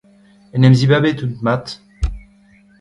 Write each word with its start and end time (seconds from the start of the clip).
En 0.55 0.65
em 0.67 0.77
zibabet 0.79 1.19
out 1.25 1.35
mat. 1.45 1.65